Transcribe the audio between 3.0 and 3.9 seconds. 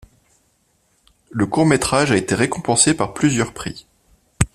plusieurs prix.